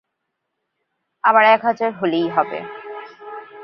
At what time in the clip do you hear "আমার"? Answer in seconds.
1.23-1.43